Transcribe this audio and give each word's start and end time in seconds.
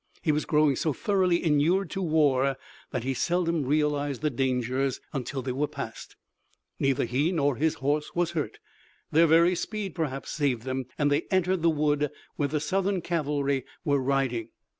He 0.23 0.31
was 0.31 0.45
growing 0.45 0.75
so 0.75 0.93
thoroughly 0.93 1.43
inured 1.45 1.91
to 1.91 2.01
war 2.01 2.57
that 2.89 3.03
he 3.03 3.13
seldom 3.13 3.63
realized 3.67 4.23
the 4.23 4.31
dangers 4.31 4.99
until 5.13 5.43
they 5.43 5.51
were 5.51 5.67
passed. 5.67 6.15
Neither 6.79 7.05
he 7.05 7.31
nor 7.31 7.55
his 7.57 7.75
horse 7.75 8.15
was 8.15 8.31
hurt 8.31 8.57
their 9.11 9.27
very 9.27 9.53
speed, 9.53 9.93
perhaps, 9.93 10.31
saved 10.31 10.63
them 10.63 10.85
and 10.97 11.11
they 11.11 11.27
entered 11.29 11.61
the 11.61 11.69
wood, 11.69 12.09
where 12.35 12.47
the 12.47 12.59
Southern 12.59 13.01
cavalry 13.03 13.63
were 13.85 14.01
riding. 14.01 14.49